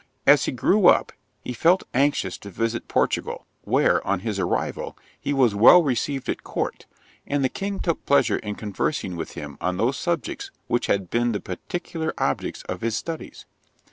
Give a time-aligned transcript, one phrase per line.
[0.25, 1.11] As he grew up,
[1.43, 6.43] he felt anxious to visit Portugal, where, on his arrival, he was well received at
[6.43, 6.87] court,
[7.27, 11.33] and the king took pleasure in conversing with him on those subjects which had been
[11.33, 13.45] the particular objects of his studies.